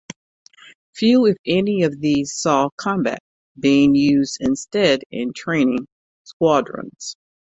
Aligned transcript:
Few 0.95 1.27
if 1.27 1.35
any 1.45 1.83
of 1.83 1.99
these 2.01 2.33
saw 2.35 2.69
combat, 2.75 3.19
being 3.59 3.93
used 3.93 4.37
instead 4.39 5.03
in 5.11 5.31
training 5.31 5.85
squadrons. 6.23 7.15